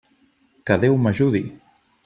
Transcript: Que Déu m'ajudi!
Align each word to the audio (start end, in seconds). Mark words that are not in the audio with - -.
Que 0.71 0.79
Déu 0.85 0.97
m'ajudi! 1.03 1.45